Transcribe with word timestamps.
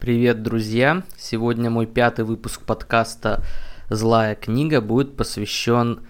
Привет, 0.00 0.42
друзья! 0.42 1.02
Сегодня 1.18 1.68
мой 1.68 1.84
пятый 1.84 2.24
выпуск 2.24 2.62
подкаста 2.62 3.42
«Злая 3.90 4.34
книга» 4.34 4.80
будет 4.80 5.14
посвящен 5.14 6.00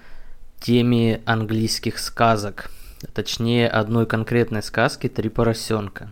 теме 0.60 1.22
английских 1.26 1.98
сказок. 1.98 2.70
Точнее, 3.12 3.66
одной 3.66 4.06
конкретной 4.06 4.62
сказки 4.62 5.08
«Три 5.08 5.28
поросенка». 5.28 6.10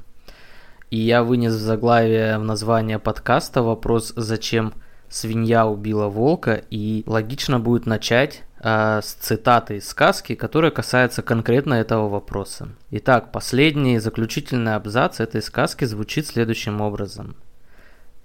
И 0.91 0.99
я 0.99 1.23
вынес 1.23 1.53
в 1.53 1.61
заглавие 1.61 2.41
в 2.41 2.43
название 2.43 2.99
подкаста 2.99 3.63
вопрос 3.63 4.13
«Зачем 4.17 4.75
свинья 5.09 5.65
убила 5.65 6.09
волка?» 6.09 6.61
И 6.71 7.05
логично 7.07 7.61
будет 7.61 7.87
начать 7.87 8.43
э, 8.59 9.01
с 9.01 9.13
цитаты 9.13 9.77
из 9.77 9.89
сказки, 9.89 10.35
которая 10.35 10.73
касается 10.73 11.23
конкретно 11.23 11.75
этого 11.75 12.09
вопроса. 12.09 12.71
Итак, 12.91 13.31
последний 13.31 14.01
заключительный 14.01 14.75
абзац 14.75 15.21
этой 15.21 15.43
сказки 15.43 15.85
звучит 15.85 16.27
следующим 16.27 16.81
образом– 16.81 17.37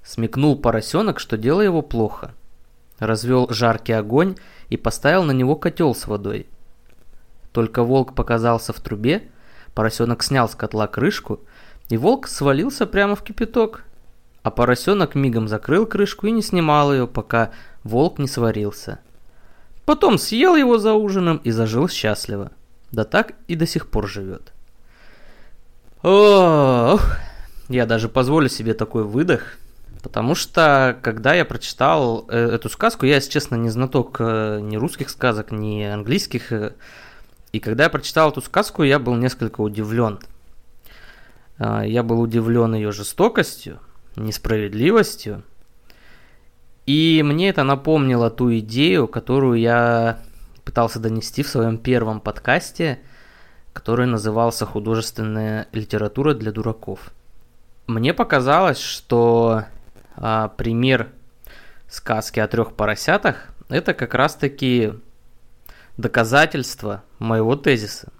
Смекнул 0.03 0.57
поросенок, 0.57 1.19
что 1.19 1.37
дело 1.37 1.61
его 1.61 1.81
плохо. 1.81 2.33
Развел 2.99 3.47
жаркий 3.49 3.93
огонь 3.93 4.35
и 4.69 4.77
поставил 4.77 5.23
на 5.23 5.31
него 5.31 5.55
котел 5.55 5.95
с 5.95 6.07
водой. 6.07 6.47
Только 7.53 7.83
волк 7.83 8.13
показался 8.13 8.73
в 8.73 8.81
трубе, 8.81 9.29
поросенок 9.73 10.21
снял 10.23 10.49
с 10.49 10.55
котла 10.55 10.87
крышку, 10.87 11.39
и 11.89 11.97
волк 11.97 12.27
свалился 12.27 12.85
прямо 12.85 13.15
в 13.15 13.23
кипяток. 13.23 13.85
А 14.41 14.51
поросенок 14.51 15.15
мигом 15.15 15.47
закрыл 15.47 15.85
крышку 15.85 16.27
и 16.27 16.31
не 16.31 16.41
снимал 16.41 16.91
ее, 16.91 17.07
пока 17.07 17.51
волк 17.83 18.19
не 18.19 18.27
сварился. 18.27 18.99
Потом 19.85 20.17
съел 20.17 20.55
его 20.55 20.77
за 20.77 20.93
ужином 20.93 21.37
и 21.37 21.51
зажил 21.51 21.87
счастливо. 21.87 22.51
Да 22.91 23.05
так 23.05 23.33
и 23.47 23.55
до 23.55 23.65
сих 23.65 23.87
пор 23.87 24.07
живет. 24.07 24.51
Ох, 26.03 27.01
я 27.69 27.85
даже 27.85 28.09
позволю 28.09 28.49
себе 28.49 28.73
такой 28.73 29.05
выдох– 29.05 29.57
Потому 30.03 30.35
что, 30.35 30.99
когда 31.01 31.33
я 31.33 31.45
прочитал 31.45 32.27
э, 32.27 32.37
эту 32.37 32.67
сказку, 32.69 33.05
я, 33.05 33.15
если 33.15 33.31
честно, 33.31 33.55
не 33.55 33.69
знаток 33.69 34.17
э, 34.19 34.59
ни 34.61 34.75
русских 34.75 35.09
сказок, 35.09 35.51
ни 35.51 35.81
английских. 35.81 36.51
Э, 36.51 36.73
и 37.53 37.61
когда 37.61 37.85
я 37.85 37.89
прочитал 37.89 38.29
эту 38.29 38.41
сказку, 38.41 38.83
я 38.83 38.99
был 38.99 39.15
несколько 39.15 39.61
удивлен. 39.61 40.19
Я 41.57 42.03
был 42.03 42.19
удивлен 42.19 42.73
ее 42.73 42.91
жестокостью, 42.91 43.79
несправедливостью. 44.17 45.43
И 46.85 47.21
мне 47.23 47.49
это 47.49 47.63
напомнило 47.63 48.29
ту 48.29 48.57
идею, 48.57 49.07
которую 49.07 49.59
я 49.59 50.19
пытался 50.65 50.99
донести 50.99 51.43
в 51.43 51.47
своем 51.47 51.77
первом 51.77 52.19
подкасте, 52.19 52.99
который 53.71 54.07
назывался 54.07 54.65
«Художественная 54.65 55.67
литература 55.71 56.33
для 56.33 56.51
дураков». 56.51 57.11
Мне 57.87 58.13
показалось, 58.13 58.79
что 58.79 59.65
а, 60.15 60.49
пример 60.49 61.11
сказки 61.89 62.39
о 62.39 62.47
трех 62.47 62.73
поросятах, 62.73 63.47
это 63.69 63.93
как 63.93 64.13
раз-таки 64.13 64.93
доказательство 65.97 67.03
моего 67.19 67.55
тезиса. 67.55 68.11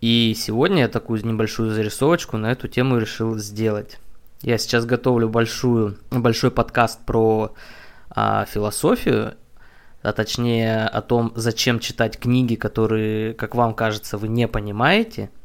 И 0.00 0.34
сегодня 0.36 0.82
я 0.82 0.88
такую 0.88 1.24
небольшую 1.24 1.72
зарисовочку 1.72 2.36
на 2.36 2.52
эту 2.52 2.68
тему 2.68 2.98
решил 2.98 3.36
сделать. 3.36 3.98
Я 4.40 4.56
сейчас 4.56 4.86
готовлю 4.86 5.28
большую, 5.28 5.98
большой 6.10 6.50
подкаст 6.50 7.04
про 7.04 7.54
а, 8.08 8.46
философию, 8.46 9.34
а 10.02 10.12
точнее 10.12 10.86
о 10.86 11.02
том, 11.02 11.32
зачем 11.34 11.78
читать 11.78 12.18
книги, 12.18 12.54
которые, 12.54 13.34
как 13.34 13.54
вам 13.54 13.74
кажется, 13.74 14.16
вы 14.16 14.28
не 14.28 14.48
понимаете– 14.48 15.30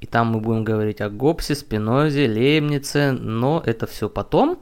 и 0.00 0.06
там 0.06 0.28
мы 0.28 0.40
будем 0.40 0.64
говорить 0.64 1.00
о 1.00 1.08
Гоббсе, 1.08 1.54
Спинозе, 1.54 2.28
Лейбнице, 2.28 3.12
но 3.12 3.62
это 3.64 3.86
все 3.86 4.08
потом. 4.08 4.58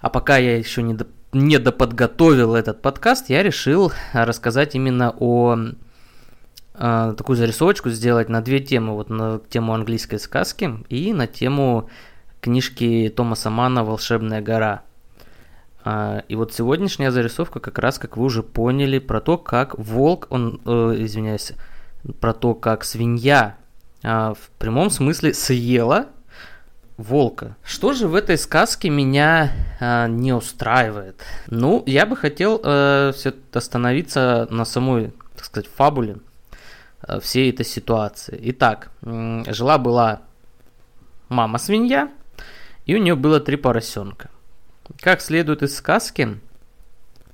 А 0.00 0.10
пока 0.10 0.36
я 0.36 0.56
еще 0.56 0.82
не, 0.82 0.94
до, 0.94 1.06
не 1.32 1.58
доподготовил 1.58 2.54
этот 2.54 2.80
подкаст, 2.80 3.30
я 3.30 3.42
решил 3.42 3.92
рассказать 4.12 4.76
именно 4.76 5.12
о 5.18 5.56
э, 6.74 7.14
такую 7.16 7.36
зарисовочку 7.36 7.90
сделать 7.90 8.28
на 8.28 8.40
две 8.40 8.60
темы. 8.60 8.94
Вот 8.94 9.10
на 9.10 9.40
тему 9.50 9.74
английской 9.74 10.18
сказки 10.18 10.84
и 10.88 11.12
на 11.12 11.26
тему 11.26 11.90
книжки 12.40 13.12
Томаса 13.14 13.50
Мана 13.50 13.82
«Волшебная 13.82 14.40
гора». 14.40 14.82
А, 15.84 16.22
и 16.28 16.36
вот 16.36 16.52
сегодняшняя 16.52 17.10
зарисовка 17.10 17.58
как 17.58 17.78
раз, 17.78 17.98
как 17.98 18.16
вы 18.16 18.24
уже 18.24 18.44
поняли, 18.44 19.00
про 19.00 19.20
то, 19.20 19.36
как 19.36 19.76
волк, 19.78 20.28
он, 20.30 20.60
э, 20.64 20.94
извиняюсь, 20.98 21.52
про 22.20 22.32
то, 22.32 22.54
как 22.54 22.84
свинья 22.84 23.56
а, 24.02 24.34
в 24.34 24.50
прямом 24.58 24.90
смысле 24.90 25.34
съела 25.34 26.06
волка. 26.96 27.56
Что 27.62 27.92
же 27.92 28.08
в 28.08 28.14
этой 28.14 28.36
сказке 28.36 28.90
меня 28.90 29.52
а, 29.80 30.06
не 30.06 30.32
устраивает? 30.32 31.22
Ну, 31.46 31.82
я 31.86 32.06
бы 32.06 32.16
хотел 32.16 32.60
а, 32.62 33.12
все 33.12 33.32
остановиться 33.52 34.46
на 34.50 34.64
самой, 34.64 35.12
так 35.36 35.44
сказать, 35.44 35.70
фабуле 35.74 36.18
а, 37.00 37.20
всей 37.20 37.50
этой 37.50 37.64
ситуации. 37.64 38.38
Итак, 38.44 38.90
жила-была 39.02 40.22
мама 41.28 41.58
свинья, 41.58 42.10
и 42.86 42.94
у 42.94 42.98
нее 42.98 43.16
было 43.16 43.40
три 43.40 43.56
поросенка. 43.56 44.30
Как 45.00 45.20
следует 45.20 45.62
из 45.62 45.76
сказки, 45.76 46.40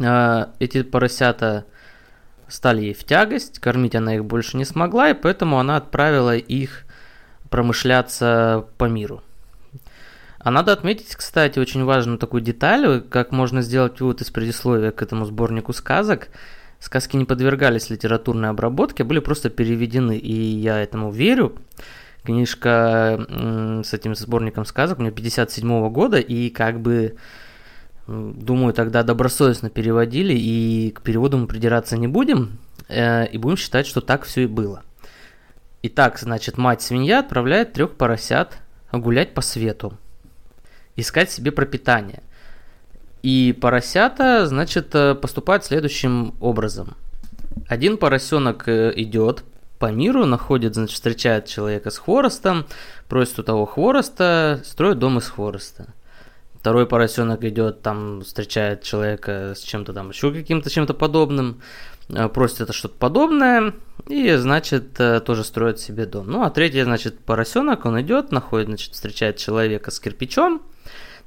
а, 0.01 0.51
эти 0.59 0.83
поросята 0.83 1.65
стали 2.55 2.83
ей 2.83 2.95
в 2.95 3.05
тягость, 3.05 3.59
кормить 3.59 3.97
она 3.97 4.15
их 4.15 4.25
больше 4.25 4.57
не 4.57 4.65
смогла, 4.65 5.11
и 5.11 5.15
поэтому 5.15 5.59
она 5.59 5.77
отправила 5.77 6.37
их 6.37 6.85
промышляться 7.51 8.67
по 8.79 8.85
миру. 8.85 9.23
А 10.39 10.51
надо 10.51 10.73
отметить, 10.73 11.17
кстати, 11.17 11.59
очень 11.59 11.85
важную 11.85 12.19
такую 12.19 12.43
деталь, 12.43 13.01
как 13.01 13.33
можно 13.33 13.61
сделать 13.63 14.01
вывод 14.01 14.21
из 14.21 14.31
предисловия 14.31 14.93
к 14.93 15.03
этому 15.03 15.25
сборнику 15.25 15.73
сказок. 15.73 16.29
Сказки 16.79 17.17
не 17.17 17.25
подвергались 17.25 17.91
литературной 17.91 18.51
обработке, 18.51 19.03
а 19.03 19.07
были 19.07 19.19
просто 19.19 19.51
переведены, 19.51 20.17
и 20.17 20.33
я 20.33 20.81
этому 20.81 21.11
верю. 21.11 21.57
Книжка 22.23 23.27
с 23.83 23.93
этим 23.93 24.15
сборником 24.15 24.65
сказок 24.65 24.99
у 24.99 25.03
меня 25.03 25.11
57 25.11 25.89
года, 25.91 26.19
и 26.19 26.51
как 26.51 26.81
бы 26.81 27.17
Думаю, 28.07 28.75
тогда 28.75 29.03
добросовестно 29.03 29.71
переводили, 29.71 30.35
и 30.35 30.91
к 30.91 31.01
переводу 31.01 31.39
мы 31.39 31.47
придираться 31.47 31.97
не 31.97 32.07
будем, 32.07 32.59
э, 32.89 33.27
и 33.29 33.39
будем 33.39 33.57
считать, 33.57 33.87
что 33.87 34.03
так 34.03 34.25
все 34.25 34.43
и 34.43 34.47
было. 34.47 34.83
Итак, 35.83 36.19
значит, 36.19 36.59
мать-свинья 36.59 37.21
отправляет 37.21 37.73
трех 37.73 37.97
поросят 37.97 38.59
гулять 38.93 39.35
по 39.35 39.41
свету, 39.41 39.97
искать 40.97 41.31
себе 41.31 41.51
пропитание. 41.51 42.23
И 43.23 43.57
поросята, 43.59 44.47
значит, 44.47 44.95
э, 44.95 45.15
поступают 45.15 45.65
следующим 45.65 46.35
образом. 46.41 46.97
Один 47.69 47.97
поросенок 47.97 48.69
э, 48.69 48.93
идет 48.97 49.45
по 49.79 49.91
миру, 49.91 50.27
находит, 50.27 50.75
значит, 50.75 50.95
встречает 50.95 51.47
человека 51.47 51.91
с 51.91 51.97
хворостом, 51.97 52.67
просит 53.09 53.39
у 53.39 53.43
того 53.43 53.65
хвороста, 53.65 54.61
строит 54.65 54.99
дом 54.99 55.19
из 55.19 55.29
хвороста. 55.29 55.87
Второй 56.65 56.87
поросенок 56.87 57.45
идет, 57.45 57.83
там 57.83 58.23
встречает 58.23 58.83
человека 58.83 59.53
с 59.55 59.61
чем-то 59.61 59.93
там 59.93 60.09
еще 60.09 60.33
каким-то 60.33 60.71
чем-то 60.71 60.95
подобным, 60.95 61.61
э, 62.09 62.27
просит 62.31 62.63
это 62.63 62.73
что-то 62.73 62.95
подобное, 62.95 63.75
и, 64.09 64.33
значит, 64.37 64.99
э, 64.99 65.21
тоже 65.21 65.45
строит 65.45 65.79
себе 65.79 66.07
дом. 66.07 66.27
Ну, 66.27 66.43
а 66.43 66.49
третий, 66.49 66.83
значит, 66.83 67.19
поросенок, 67.19 67.85
он 67.85 68.01
идет, 68.01 68.33
находит, 68.33 68.69
значит, 68.69 68.95
встречает 68.95 69.37
человека 69.37 69.91
с 69.91 70.01
кирпичом, 70.01 70.63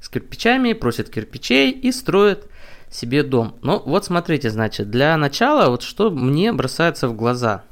с 0.01 0.09
кирпичами, 0.09 0.73
просит 0.73 1.11
кирпичей 1.11 1.69
и 1.69 1.91
строит 1.91 2.47
себе 2.89 3.21
дом. 3.21 3.57
Ну, 3.61 3.79
вот 3.85 4.05
смотрите, 4.05 4.49
значит, 4.49 4.89
для 4.89 5.15
начала, 5.17 5.69
вот 5.69 5.83
что 5.83 6.09
мне 6.09 6.51
бросается 6.51 7.07
в 7.07 7.15
глаза. 7.15 7.63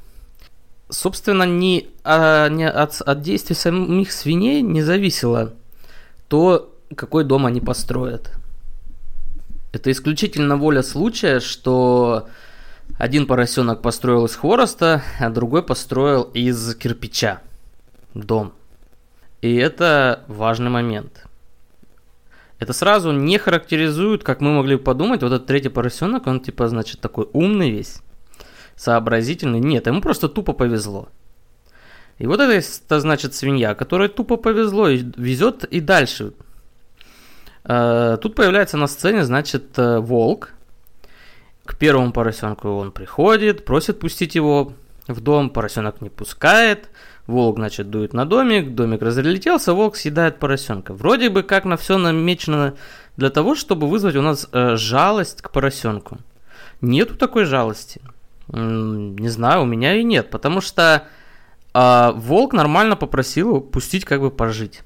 Собственно, 0.89 1.47
не, 1.47 1.87
а, 2.03 2.47
не 2.47 2.69
от, 2.69 3.01
от 3.01 3.21
действий 3.21 3.55
самих 3.55 4.11
свиней 4.11 4.61
не 4.61 4.83
зависело 4.83 5.53
то, 6.27 6.74
какой 6.93 7.23
дом 7.23 7.45
они 7.45 7.61
построят. 7.61 8.31
Это 9.71 9.91
исключительно 9.91 10.57
воля 10.57 10.83
случая, 10.83 11.39
что 11.39 12.29
один 12.97 13.27
поросенок 13.27 13.81
построил 13.81 14.25
из 14.25 14.35
хвороста, 14.35 15.03
а 15.19 15.29
другой 15.29 15.63
построил 15.63 16.23
из 16.23 16.75
кирпича 16.75 17.41
дом. 18.13 18.53
И 19.41 19.55
это 19.55 20.23
важный 20.27 20.69
момент. 20.69 21.25
Это 22.57 22.71
сразу 22.71 23.11
не 23.11 23.37
характеризует, 23.37 24.23
как 24.23 24.39
мы 24.39 24.53
могли 24.53 24.77
подумать, 24.77 25.21
вот 25.23 25.33
этот 25.33 25.45
третий 25.45 25.69
поросенок, 25.69 26.25
он 26.25 26.39
типа, 26.39 26.69
значит, 26.69 27.01
такой 27.01 27.27
умный 27.33 27.69
весь, 27.69 27.97
сообразительный. 28.77 29.59
Нет, 29.59 29.87
ему 29.87 30.01
просто 30.01 30.29
тупо 30.29 30.53
повезло. 30.53 31.09
И 32.17 32.27
вот 32.27 32.39
это, 32.39 32.99
значит 33.01 33.35
свинья, 33.35 33.75
которой 33.75 34.07
тупо 34.07 34.37
повезло 34.37 34.87
и 34.87 35.03
везет 35.17 35.65
и 35.65 35.81
дальше 35.81 36.31
тут 38.21 38.35
появляется 38.35 38.77
на 38.77 38.87
сцене, 38.87 39.23
значит, 39.23 39.77
э, 39.77 39.99
волк. 39.99 40.53
К 41.65 41.75
первому 41.75 42.11
поросенку 42.11 42.69
он 42.69 42.91
приходит, 42.91 43.65
просит 43.65 43.99
пустить 43.99 44.35
его 44.35 44.73
в 45.07 45.19
дом, 45.19 45.49
поросенок 45.49 45.99
не 45.99 46.09
пускает, 46.09 46.89
волк, 47.25 47.57
значит, 47.57 47.89
дует 47.89 48.13
на 48.13 48.25
домик, 48.25 48.75
домик 48.75 49.01
разлетелся, 49.01 49.73
волк 49.73 49.95
съедает 49.95 50.37
поросенка. 50.37 50.93
Вроде 50.93 51.29
бы 51.29 51.41
как 51.41 51.65
на 51.65 51.75
все 51.75 51.97
намечено 51.97 52.75
для 53.17 53.31
того, 53.31 53.55
чтобы 53.55 53.87
вызвать 53.87 54.15
у 54.15 54.21
нас 54.21 54.47
э, 54.51 54.75
жалость 54.75 55.41
к 55.41 55.49
поросенку. 55.49 56.19
Нету 56.81 57.15
такой 57.15 57.45
жалости. 57.45 57.99
Не 58.47 59.29
знаю, 59.29 59.63
у 59.63 59.65
меня 59.65 59.95
и 59.95 60.03
нет, 60.03 60.29
потому 60.29 60.61
что 60.61 61.07
э, 61.73 62.11
волк 62.13 62.53
нормально 62.53 62.95
попросил 62.95 63.59
пустить 63.59 64.05
как 64.05 64.21
бы 64.21 64.29
пожить. 64.29 64.83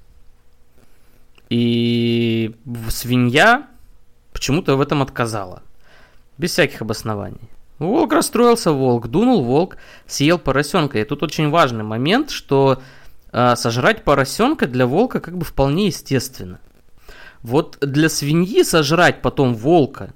И 1.50 2.56
свинья 2.90 3.68
почему-то 4.32 4.76
в 4.76 4.82
этом 4.82 5.02
отказала. 5.02 5.64
Без 6.38 6.52
всяких 6.52 6.82
обоснований. 6.82 7.50
Волк 7.80 8.14
расстроился, 8.14 8.72
волк 8.72 9.08
дунул, 9.08 9.44
волк 9.44 9.78
съел 10.06 10.38
поросенка. 10.38 11.00
И 11.00 11.06
тут 11.06 11.24
очень 11.24 11.50
важный 11.50 11.84
момент, 11.84 12.30
что 12.30 12.82
э, 13.32 13.56
сожрать 13.56 14.04
поросенка 14.04 14.68
для 14.68 14.86
волка 14.86 15.20
как 15.22 15.38
бы 15.38 15.46
вполне 15.46 15.88
естественно. 15.88 16.60
Вот 17.42 17.78
для 17.80 18.10
свиньи 18.10 18.64
сожрать 18.64 19.22
потом 19.22 19.56
волка, 19.56 20.14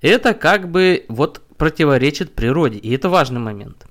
это 0.00 0.32
как 0.32 0.70
бы 0.70 1.04
вот 1.08 1.42
противоречит 1.56 2.34
природе. 2.34 2.78
И 2.78 2.94
это 2.94 3.08
важный 3.08 3.40
момент. 3.40 3.86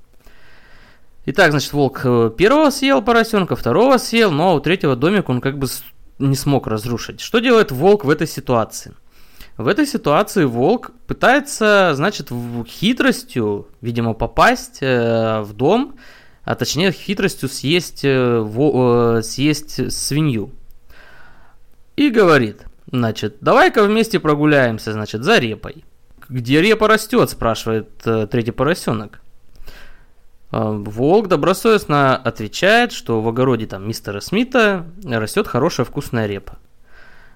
Итак, 1.25 1.51
значит, 1.51 1.73
волк 1.73 2.01
э, 2.05 2.31
первого 2.37 2.69
съел 2.69 3.01
поросенка, 3.01 3.55
второго 3.55 3.97
съел, 3.97 4.31
но 4.31 4.55
у 4.55 4.59
третьего 4.61 4.95
домик 4.95 5.27
он 5.27 5.41
как 5.41 5.57
бы 5.57 5.67
не 6.19 6.35
смог 6.35 6.67
разрушить. 6.67 7.21
Что 7.21 7.39
делает 7.39 7.71
волк 7.71 8.05
в 8.05 8.09
этой 8.09 8.27
ситуации? 8.27 8.93
В 9.57 9.67
этой 9.67 9.87
ситуации 9.87 10.43
волк 10.43 10.91
пытается, 11.07 11.93
значит, 11.95 12.29
хитростью, 12.67 13.67
видимо, 13.81 14.13
попасть 14.13 14.79
э, 14.81 15.41
в 15.41 15.53
дом, 15.53 15.95
а 16.43 16.55
точнее 16.55 16.91
хитростью 16.91 17.47
съесть, 17.47 18.03
э, 18.03 18.45
э, 18.45 19.21
съесть 19.23 19.93
свинью. 19.93 20.51
И 21.95 22.09
говорит, 22.09 22.63
значит, 22.91 23.37
давай-ка 23.39 23.83
вместе 23.83 24.19
прогуляемся, 24.19 24.91
значит, 24.91 25.23
за 25.23 25.39
репой. 25.39 25.85
Где 26.27 26.61
репа 26.61 26.89
растет, 26.89 27.29
спрашивает 27.29 27.89
третий 28.29 28.51
поросенок. 28.51 29.21
Э, 30.55 30.71
волк 30.71 31.27
добросовестно 31.27 32.15
отвечает, 32.15 32.93
что 32.93 33.21
в 33.21 33.27
огороде 33.27 33.67
там 33.67 33.85
мистера 33.85 34.21
Смита 34.21 34.85
растет 35.03 35.47
хорошая 35.47 35.85
вкусная 35.85 36.27
репа. 36.27 36.57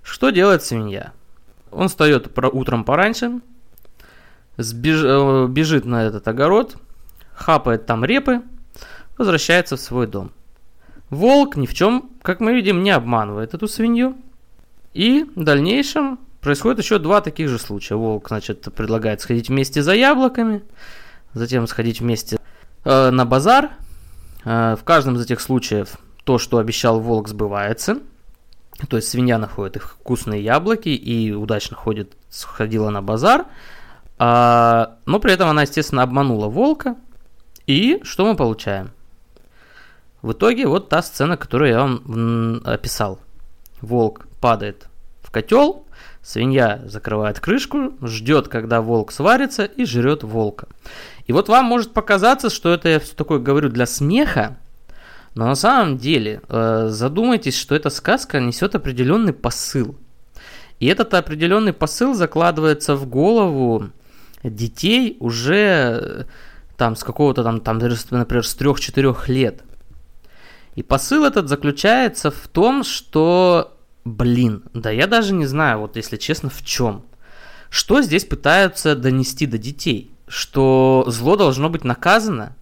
Что 0.03 0.29
делает 0.29 0.63
свинья? 0.63 1.11
Он 1.69 1.89
встает 1.89 2.31
утром 2.53 2.85
пораньше, 2.85 3.41
сбеж... 4.55 5.01
Э, 5.03 5.47
бежит 5.49 5.83
на 5.83 6.05
этот 6.05 6.29
огород, 6.29 6.77
хапает 7.33 7.85
там 7.85 8.05
репы, 8.05 8.41
возвращается 9.17 9.75
в 9.75 9.81
свой 9.81 10.07
дом. 10.07 10.31
Волк 11.09 11.57
ни 11.57 11.65
в 11.65 11.73
чем, 11.73 12.11
как 12.21 12.39
мы 12.39 12.53
видим, 12.53 12.83
не 12.83 12.91
обманывает 12.91 13.53
эту 13.53 13.67
свинью. 13.67 14.15
И 14.93 15.25
в 15.35 15.43
дальнейшем 15.43 16.19
происходит 16.39 16.79
еще 16.79 16.99
два 16.99 17.19
таких 17.19 17.49
же 17.49 17.59
случая. 17.59 17.95
Волк, 17.95 18.29
значит, 18.29 18.73
предлагает 18.73 19.19
сходить 19.19 19.49
вместе 19.49 19.83
за 19.83 19.93
яблоками, 19.93 20.63
затем 21.33 21.67
сходить 21.67 21.99
вместе 21.99 22.38
э, 22.89 23.11
на 23.11 23.25
базар. 23.25 23.69
Э, 24.45 24.75
в 24.75 24.83
каждом 24.83 25.15
из 25.15 25.21
этих 25.23 25.41
случаев 25.41 25.97
то, 26.23 26.37
что 26.37 26.57
обещал 26.57 26.99
волк, 26.99 27.27
сбывается. 27.27 27.99
То 28.89 28.97
есть 28.97 29.09
свинья 29.09 29.37
находит 29.37 29.75
их 29.75 29.91
вкусные 29.91 30.43
яблоки 30.43 30.89
и 30.89 31.31
удачно 31.31 31.75
ходит, 31.75 32.13
сходила 32.29 32.89
на 32.89 33.01
базар. 33.01 33.45
А, 34.17 34.97
но 35.05 35.19
при 35.19 35.33
этом 35.33 35.49
она, 35.49 35.63
естественно, 35.63 36.03
обманула 36.03 36.47
волка. 36.47 36.95
И 37.67 37.99
что 38.03 38.25
мы 38.25 38.35
получаем? 38.35 38.91
В 40.21 40.31
итоге 40.31 40.67
вот 40.67 40.89
та 40.89 41.01
сцена, 41.01 41.37
которую 41.37 41.71
я 41.71 41.79
вам 41.79 42.61
описал. 42.65 43.19
Волк 43.81 44.27
падает 44.41 44.87
в 45.21 45.31
котел, 45.31 45.85
свинья 46.21 46.81
закрывает 46.85 47.39
крышку, 47.39 47.93
ждет, 48.01 48.47
когда 48.47 48.81
волк 48.81 49.11
сварится 49.11 49.65
и 49.65 49.85
жрет 49.85 50.23
волка. 50.23 50.67
И 51.27 51.33
вот 51.33 51.49
вам 51.49 51.65
может 51.65 51.93
показаться, 51.93 52.49
что 52.49 52.73
это 52.73 52.89
я 52.89 52.99
все 52.99 53.15
такое 53.15 53.39
говорю 53.39 53.69
для 53.69 53.85
смеха, 53.85 54.57
но 55.35 55.47
на 55.47 55.55
самом 55.55 55.97
деле 55.97 56.41
э, 56.49 56.87
задумайтесь, 56.89 57.57
что 57.57 57.75
эта 57.75 57.89
сказка 57.89 58.39
несет 58.39 58.75
определенный 58.75 59.33
посыл. 59.33 59.95
И 60.79 60.87
этот 60.87 61.13
определенный 61.13 61.73
посыл 61.73 62.13
закладывается 62.13 62.95
в 62.95 63.05
голову 63.05 63.89
детей 64.43 65.17
уже 65.19 65.99
э, 66.01 66.23
там 66.77 66.95
с 66.95 67.03
какого-то 67.03 67.43
там, 67.43 67.61
там 67.61 67.77
например, 67.77 68.45
с 68.45 68.57
3-4 68.57 69.15
лет. 69.27 69.63
И 70.75 70.83
посыл 70.83 71.25
этот 71.25 71.49
заключается 71.49 72.31
в 72.31 72.47
том, 72.47 72.83
что, 72.83 73.77
блин, 74.09 74.63
да 74.73 74.91
я 74.91 75.07
даже 75.07 75.33
не 75.33 75.45
знаю, 75.45 75.79
вот 75.79 75.95
если 75.95 76.17
честно, 76.17 76.49
в 76.49 76.63
чем. 76.63 77.03
Что 77.69 78.01
здесь 78.01 78.25
пытаются 78.25 78.95
донести 78.95 79.45
до 79.45 79.57
детей? 79.57 80.11
Что 80.27 81.05
зло 81.07 81.35
должно 81.35 81.69
быть 81.69 81.83
наказано? 81.83 82.55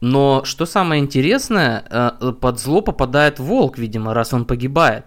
Но 0.00 0.42
что 0.44 0.64
самое 0.64 1.02
интересное, 1.02 1.84
э, 1.90 2.32
под 2.32 2.58
зло 2.58 2.80
попадает 2.80 3.38
волк, 3.38 3.78
видимо, 3.78 4.14
раз 4.14 4.32
он 4.32 4.46
погибает. 4.46 5.04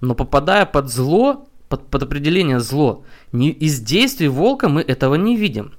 Но 0.00 0.14
попадая 0.14 0.64
под 0.64 0.90
зло, 0.90 1.46
под, 1.68 1.86
под 1.88 2.02
определение 2.02 2.60
зло, 2.60 3.04
не, 3.32 3.50
из 3.50 3.80
действий 3.80 4.28
волка 4.28 4.68
мы 4.68 4.80
этого 4.80 5.14
не 5.16 5.36
видим. 5.36 5.72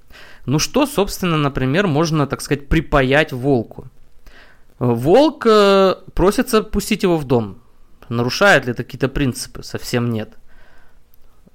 Ну 0.46 0.60
что, 0.60 0.86
собственно, 0.86 1.38
например, 1.38 1.88
можно, 1.88 2.28
так 2.28 2.42
сказать, 2.42 2.68
припаять 2.68 3.34
волку? 3.34 3.88
Волк 4.78 5.46
э, 5.48 5.96
просится 6.14 6.64
пустить 6.64 7.04
его 7.04 7.18
в 7.18 7.26
дом. 7.26 7.58
Нарушает 8.12 8.66
ли 8.66 8.74
это 8.74 8.84
какие-то 8.84 9.08
принципы? 9.08 9.64
Совсем 9.64 10.10
нет. 10.10 10.34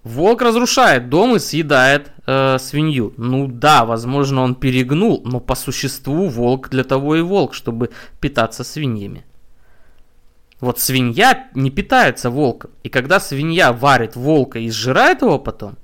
Волк 0.05 0.41
разрушает 0.41 1.11
дом 1.11 1.37
и 1.37 1.39
съедает 1.39 2.13
э, 2.27 2.57
свинью. 2.59 3.13
Ну 3.19 3.47
да, 3.47 3.85
возможно, 3.85 4.41
он 4.41 4.55
перегнул, 4.55 5.21
но 5.25 5.39
по 5.39 5.55
существу 5.55 6.29
волк 6.29 6.71
для 6.71 6.83
того 6.83 7.17
и 7.17 7.21
волк, 7.21 7.53
чтобы 7.53 7.91
питаться 8.21 8.65
свиньями. 8.65 9.27
Вот 10.61 10.81
свинья 10.81 11.49
не 11.55 11.71
питается 11.71 12.31
волком. 12.31 12.71
И 12.83 12.89
когда 12.89 13.21
свинья 13.21 13.75
варит 13.75 14.17
волка 14.17 14.59
и 14.59 14.71
сжирает 14.71 15.21
его 15.21 15.39
потом, 15.39 15.77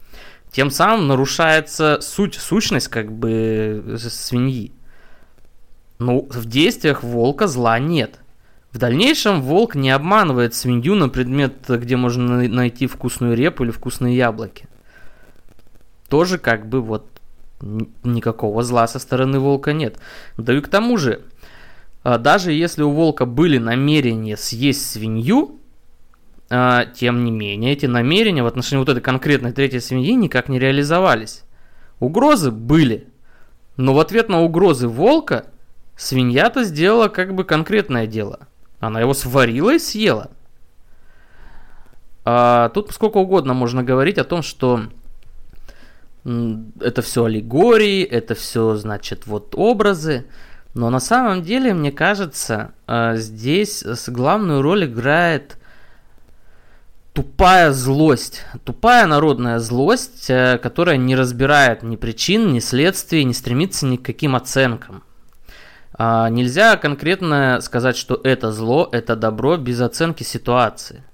тем 0.52 0.70
самым 0.70 1.06
нарушается 1.06 1.98
суть, 2.00 2.36
сущность 2.36 2.88
как 2.88 3.12
бы 3.12 3.84
э, 3.86 3.96
свиньи. 3.98 4.72
Ну, 5.98 6.26
в 6.31 6.46
действиях 6.46 7.02
волка 7.02 7.46
зла 7.46 7.79
нет. 7.79 8.20
В 8.72 8.79
дальнейшем 8.79 9.43
волк 9.43 9.74
не 9.74 9.91
обманывает 9.91 10.55
свинью 10.55 10.94
на 10.94 11.10
предмет, 11.10 11.69
где 11.69 11.96
можно 11.96 12.48
найти 12.48 12.86
вкусную 12.86 13.36
репу 13.36 13.64
или 13.64 13.70
вкусные 13.70 14.17
яблоки. 14.17 14.67
Тоже 16.08 16.38
как 16.38 16.67
бы 16.69 16.81
вот 16.81 17.06
никакого 18.02 18.62
зла 18.62 18.88
со 18.88 18.98
стороны 18.98 19.38
волка 19.38 19.74
нет. 19.74 19.98
Да 20.38 20.56
и 20.56 20.60
к 20.60 20.69
тому 20.69 20.96
же, 20.96 21.20
а, 22.02 22.17
даже 22.17 22.52
если 22.52 22.82
у 22.82 22.91
волка 22.91 23.26
были 23.26 23.58
намерения 23.58 24.38
съесть 24.38 24.91
свинью, 24.91 25.58
а, 26.48 26.86
тем 26.86 27.24
не 27.24 27.31
менее, 27.31 27.74
эти 27.74 27.84
намерения 27.86 28.43
в 28.43 28.46
отношении 28.46 28.81
вот 28.81 28.88
этой 28.88 29.02
конкретной 29.02 29.52
третьей 29.52 29.81
свиньи 29.81 30.14
никак 30.14 30.48
не 30.48 30.58
реализовались. 30.58 31.44
Угрозы 32.00 32.50
были, 32.50 33.06
но 33.76 33.93
в 33.93 34.00
ответ 34.00 34.31
на 34.31 34.41
угрозы 34.41 34.88
волка 34.88 35.46
свинья-то 35.96 36.64
сделала 36.64 37.08
как 37.08 37.34
бы 37.34 37.44
конкретное 37.44 38.06
дело– 38.06 38.41
она 38.82 39.01
его 39.01 39.15
сварила 39.15 39.74
и 39.74 39.79
съела. 39.79 40.32
А 42.24 42.69
тут 42.70 42.91
сколько 42.91 43.19
угодно 43.19 43.55
можно 43.55 43.84
говорить 43.84 44.19
о 44.19 44.24
том, 44.24 44.43
что 44.43 44.82
это 46.24 47.01
все 47.01 47.24
аллегории, 47.24 48.03
это 48.03 48.34
все, 48.34 48.74
значит, 48.74 49.27
вот 49.27 49.55
образы. 49.56 50.27
Но 50.74 50.91
на 50.91 50.98
самом 50.98 51.43
деле, 51.43 51.74
мне 51.74 51.93
кажется, 51.93 52.72
а, 52.89 53.15
здесь 53.15 53.84
главную 54.08 54.62
роль 54.62 54.86
играет 54.86 55.58
тупая 57.12 57.70
злость. 57.70 58.44
Тупая 58.65 59.06
народная 59.06 59.60
злость, 59.60 60.29
э, 60.29 60.58
которая 60.58 60.96
не 60.96 61.15
разбирает 61.15 61.84
ни 61.84 61.94
причин, 61.94 62.53
ни 62.53 62.58
следствий, 62.58 63.22
не 63.24 63.34
стремится 63.34 63.86
ни 63.86 63.96
к 63.96 64.03
каким 64.03 64.34
оценкам. 64.34 65.05
А, 66.04 66.28
нельзя 66.30 66.76
конкретно 66.76 67.60
сказать, 67.60 67.96
что 67.96 68.20
это 68.24 68.50
зло, 68.50 68.88
это 68.90 69.14
добро 69.14 69.56
без 69.56 69.80
оценки 69.80 70.24
ситуации. 70.24 71.04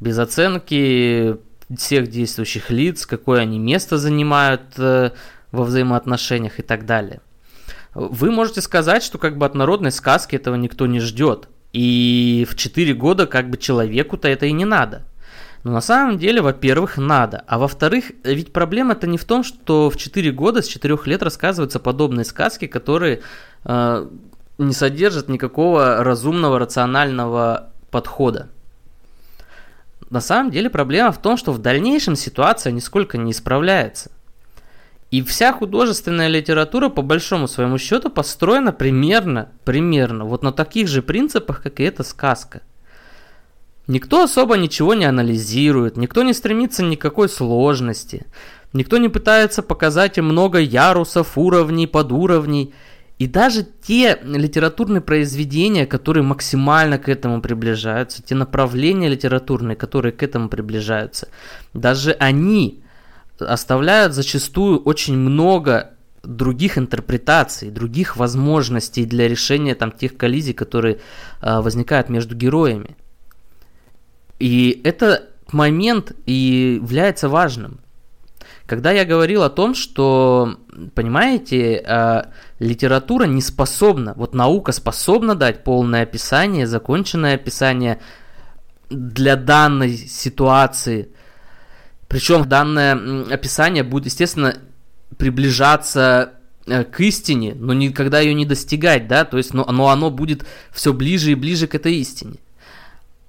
Без 0.00 0.18
оценки 0.18 1.36
всех 1.76 2.08
действующих 2.08 2.70
лиц, 2.70 3.04
какое 3.04 3.40
они 3.40 3.58
место 3.58 3.98
занимают 3.98 4.62
э, 4.78 5.10
во 5.52 5.64
взаимоотношениях 5.64 6.58
и 6.60 6.62
так 6.62 6.86
далее. 6.86 7.20
Вы 7.92 8.30
можете 8.30 8.62
сказать, 8.62 9.02
что 9.02 9.18
как 9.18 9.36
бы 9.36 9.44
от 9.44 9.54
народной 9.54 9.92
сказки 9.92 10.34
этого 10.34 10.54
никто 10.54 10.86
не 10.86 11.00
ждет. 11.00 11.50
И 11.74 12.46
в 12.48 12.56
4 12.56 12.94
года 12.94 13.26
как 13.26 13.50
бы 13.50 13.58
человеку-то 13.58 14.28
это 14.28 14.46
и 14.46 14.52
не 14.52 14.64
надо. 14.64 15.04
Но 15.62 15.72
на 15.72 15.80
самом 15.80 16.16
деле, 16.16 16.40
во-первых, 16.40 16.96
надо. 16.96 17.44
А 17.48 17.58
во-вторых, 17.58 18.12
ведь 18.22 18.52
проблема-то 18.52 19.08
не 19.08 19.18
в 19.18 19.24
том, 19.24 19.42
что 19.42 19.90
в 19.90 19.96
4 19.96 20.30
года, 20.30 20.62
с 20.62 20.68
4 20.68 20.96
лет 21.04 21.22
рассказываются 21.22 21.80
подобные 21.80 22.24
сказки, 22.24 22.66
которые 22.66 23.22
не 23.66 24.72
содержат 24.72 25.28
никакого 25.28 26.02
разумного, 26.04 26.58
рационального 26.58 27.70
подхода. 27.90 28.48
На 30.08 30.20
самом 30.20 30.50
деле 30.52 30.70
проблема 30.70 31.10
в 31.10 31.20
том, 31.20 31.36
что 31.36 31.52
в 31.52 31.58
дальнейшем 31.58 32.14
ситуация 32.14 32.72
нисколько 32.72 33.18
не 33.18 33.32
исправляется. 33.32 34.10
И 35.10 35.22
вся 35.22 35.52
художественная 35.52 36.28
литература, 36.28 36.88
по 36.88 37.02
большому 37.02 37.48
своему 37.48 37.78
счету, 37.78 38.10
построена 38.10 38.72
примерно, 38.72 39.48
примерно, 39.64 40.24
вот 40.24 40.42
на 40.42 40.52
таких 40.52 40.88
же 40.88 41.02
принципах, 41.02 41.62
как 41.62 41.80
и 41.80 41.84
эта 41.84 42.02
сказка. 42.02 42.62
Никто 43.86 44.24
особо 44.24 44.56
ничего 44.56 44.94
не 44.94 45.04
анализирует, 45.04 45.96
никто 45.96 46.24
не 46.24 46.34
стремится 46.34 46.82
никакой 46.82 47.28
сложности, 47.28 48.26
никто 48.72 48.98
не 48.98 49.08
пытается 49.08 49.62
показать 49.62 50.18
много 50.18 50.58
ярусов, 50.58 51.38
уровней, 51.38 51.86
подуровней. 51.86 52.74
И 53.18 53.26
даже 53.26 53.66
те 53.82 54.18
литературные 54.22 55.00
произведения, 55.00 55.86
которые 55.86 56.22
максимально 56.22 56.98
к 56.98 57.08
этому 57.08 57.40
приближаются, 57.40 58.22
те 58.22 58.34
направления 58.34 59.08
литературные, 59.08 59.74
которые 59.74 60.12
к 60.12 60.22
этому 60.22 60.50
приближаются, 60.50 61.28
даже 61.72 62.12
они 62.12 62.82
оставляют 63.38 64.12
зачастую 64.12 64.80
очень 64.80 65.16
много 65.16 65.92
других 66.22 66.76
интерпретаций, 66.76 67.70
других 67.70 68.16
возможностей 68.16 69.06
для 69.06 69.28
решения 69.28 69.74
там 69.74 69.92
тех 69.92 70.16
коллизий, 70.16 70.52
которые 70.52 70.98
э, 71.40 71.60
возникают 71.60 72.08
между 72.08 72.34
героями. 72.34 72.96
И 74.38 74.80
это 74.84 75.30
момент 75.52 76.12
и 76.26 76.80
является 76.82 77.28
важным. 77.28 77.80
Когда 78.66 78.90
я 78.90 79.04
говорил 79.04 79.44
о 79.44 79.50
том, 79.50 79.74
что, 79.74 80.58
понимаете, 80.94 81.84
э, 81.86 82.22
литература 82.58 83.24
не 83.24 83.40
способна, 83.40 84.12
вот 84.16 84.34
наука 84.34 84.72
способна 84.72 85.36
дать 85.36 85.62
полное 85.62 86.02
описание, 86.02 86.66
законченное 86.66 87.36
описание 87.36 88.00
для 88.90 89.36
данной 89.36 89.96
ситуации, 89.96 91.10
причем 92.08 92.48
данное 92.48 93.24
описание 93.32 93.84
будет, 93.84 94.06
естественно, 94.06 94.56
приближаться 95.16 96.32
э, 96.66 96.82
к 96.82 96.98
истине, 97.00 97.54
но 97.54 97.72
никогда 97.72 98.18
ее 98.18 98.34
не 98.34 98.46
достигать, 98.46 99.06
да, 99.06 99.24
то 99.24 99.38
есть, 99.38 99.54
но, 99.54 99.64
но 99.70 99.90
оно 99.90 100.10
будет 100.10 100.44
все 100.72 100.92
ближе 100.92 101.30
и 101.30 101.36
ближе 101.36 101.68
к 101.68 101.76
этой 101.76 101.94
истине. 101.94 102.38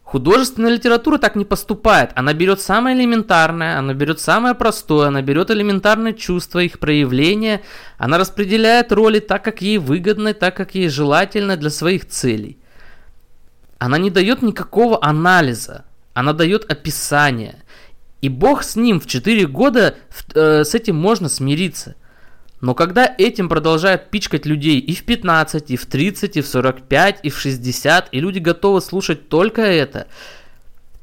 Художественная 0.08 0.72
литература 0.72 1.18
так 1.18 1.36
не 1.36 1.44
поступает. 1.44 2.12
Она 2.16 2.32
берет 2.34 2.62
самое 2.62 2.98
элементарное, 2.98 3.78
она 3.78 3.94
берет 3.94 4.22
самое 4.22 4.56
простое, 4.56 5.10
она 5.10 5.22
берет 5.22 5.52
элементарные 5.52 6.14
чувства, 6.14 6.60
их 6.60 6.80
проявления, 6.80 7.62
она 7.98 8.18
распределяет 8.18 8.94
роли 8.94 9.20
так, 9.20 9.44
как 9.44 9.62
ей 9.62 9.80
выгодно, 9.80 10.34
так, 10.34 10.56
как 10.56 10.76
ей 10.76 10.88
желательно 10.88 11.58
для 11.58 11.70
своих 11.70 12.08
целей. 12.08 12.58
Она 13.80 13.98
не 13.98 14.10
дает 14.10 14.42
никакого 14.42 14.98
анализа, 15.04 15.84
она 16.14 16.32
дает 16.32 16.72
описание. 16.72 17.66
И 18.22 18.30
Бог 18.30 18.64
с 18.64 18.78
ним 18.78 19.02
в 19.02 19.08
4 19.08 19.46
года 19.48 19.98
э, 20.34 20.64
с 20.64 20.74
этим 20.74 20.96
можно 20.96 21.28
смириться. 21.28 21.96
Но 22.60 22.74
когда 22.74 23.14
этим 23.18 23.50
продолжают 23.50 24.10
пичкать 24.10 24.46
людей 24.46 24.80
и 24.80 24.96
в 24.96 25.04
15, 25.04 25.72
и 25.72 25.78
в 25.78 25.86
30, 25.86 26.38
и 26.38 26.42
в 26.42 26.48
45, 26.48 27.20
и 27.24 27.30
в 27.30 27.40
60, 27.40 28.10
и 28.12 28.20
люди 28.20 28.40
готовы 28.40 28.82
слушать 28.82 29.30
только 29.30 29.62
это, 29.62 30.08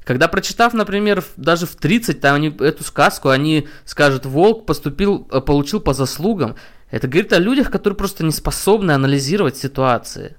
когда 0.05 0.29
прочитав, 0.29 0.75
например, 0.75 1.25
даже 1.37 1.67
в 1.67 1.77
30, 1.77 2.21
там 2.21 2.35
они, 2.35 2.49
эту 2.59 2.85
сказку, 2.85 3.31
они 3.31 3.69
скажут, 3.85 4.27
волк 4.27 4.67
поступил, 4.67 5.27
э, 5.31 5.41
получил 5.41 5.81
по 5.81 5.95
заслугам, 5.95 6.57
это 6.91 7.09
говорит 7.09 7.33
о 7.33 7.39
людях, 7.39 7.71
которые 7.71 7.97
просто 7.97 8.25
не 8.25 8.33
способны 8.33 8.93
анализировать 8.93 9.57
ситуации. 9.57 10.37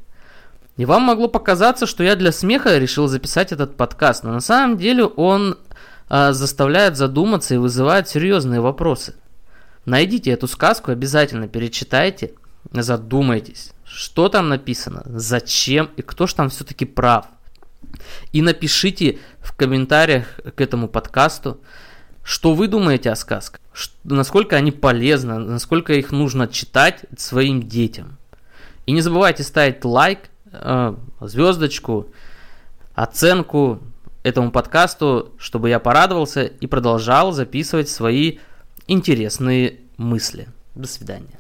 И 0.78 0.86
вам 0.86 1.04
могло 1.04 1.28
показаться, 1.28 1.88
что 1.88 2.04
я 2.04 2.16
для 2.16 2.32
смеха 2.32 2.78
решил 2.78 3.08
записать 3.08 3.52
этот 3.52 3.76
подкаст, 3.78 4.24
но 4.24 4.34
на 4.34 4.42
самом 4.42 4.78
деле 4.78 5.06
он 5.06 5.58
а, 6.10 6.34
заставляет 6.34 6.98
задуматься 6.98 7.56
и 7.56 7.58
вызывает 7.58 8.10
серьезные 8.10 8.62
вопросы. 8.62 9.16
Найдите 9.86 10.32
эту 10.32 10.48
сказку, 10.48 10.92
обязательно 10.92 11.48
перечитайте, 11.48 12.34
задумайтесь, 12.72 13.72
что 13.86 14.30
там 14.30 14.50
написано, 14.50 15.04
зачем 15.06 15.92
и 15.96 16.02
кто 16.02 16.28
же 16.28 16.36
там 16.36 16.50
все-таки 16.50 16.86
прав. 16.86 17.28
И 18.32 18.42
напишите 18.42 19.20
в 19.40 19.56
комментариях 19.56 20.40
к 20.56 20.60
этому 20.60 20.88
подкасту, 20.88 21.62
что 22.24 22.56
вы 22.56 22.68
думаете 22.68 23.12
о 23.12 23.16
сказках, 23.16 23.62
насколько 24.04 24.56
они 24.56 24.72
полезны, 24.72 25.38
насколько 25.38 25.94
их 25.94 26.12
нужно 26.12 26.48
читать 26.48 27.06
своим 27.18 27.62
детям. 27.62 28.18
И 28.88 28.92
не 28.92 29.02
забывайте 29.02 29.44
ставить 29.44 29.86
лайк, 29.86 30.20
а, 30.52 30.98
звездочку, 31.22 32.08
оценку, 32.96 33.80
этому 34.24 34.52
подкасту, 34.52 35.34
чтобы 35.38 35.70
я 35.70 35.80
порадовался 35.80 36.46
и 36.46 36.66
продолжал 36.66 37.32
записывать 37.32 37.90
свои 37.90 38.40
интересные 38.88 39.80
мысли. 39.98 40.48
До 40.76 40.88
свидания. 40.88 41.40